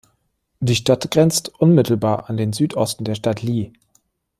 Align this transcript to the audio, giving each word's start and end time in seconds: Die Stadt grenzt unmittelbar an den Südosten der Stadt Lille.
Die 0.61 0.73
Stadt 0.75 1.11
grenzt 1.11 1.49
unmittelbar 1.59 2.27
an 2.27 2.35
den 2.35 2.53
Südosten 2.53 3.03
der 3.03 3.13
Stadt 3.13 3.43
Lille. 3.43 3.71